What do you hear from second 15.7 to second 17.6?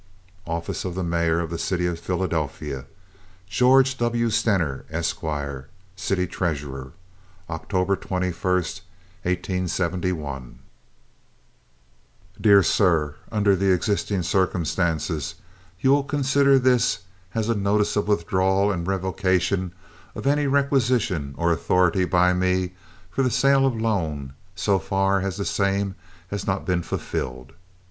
you will consider this as a